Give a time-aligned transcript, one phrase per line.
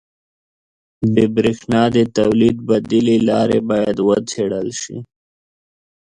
[1.15, 4.97] •د برېښنا د تولید بدیلې لارې باید وڅېړل شي.